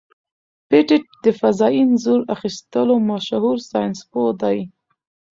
[0.69, 4.59] پېټټ د فضايي انځور اخیستلو مشهور ساینسپوه دی.